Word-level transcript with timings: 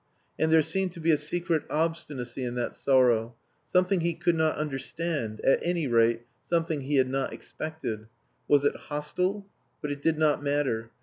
And 0.39 0.51
there 0.51 0.63
seemed 0.63 0.93
to 0.93 0.99
be 0.99 1.11
a 1.11 1.15
secret 1.19 1.61
obstinacy 1.69 2.43
in 2.43 2.55
that 2.55 2.73
sorrow, 2.73 3.35
something 3.67 3.99
he 3.99 4.15
could 4.15 4.33
not 4.33 4.55
understand; 4.55 5.39
at 5.41 5.59
any 5.61 5.85
rate, 5.85 6.23
something 6.49 6.81
he 6.81 6.95
had 6.95 7.07
not 7.07 7.33
expected. 7.33 8.07
Was 8.47 8.65
it 8.65 8.75
hostile? 8.75 9.45
But 9.79 9.91
it 9.91 10.01
did 10.01 10.17
not 10.17 10.41
matter. 10.41 10.89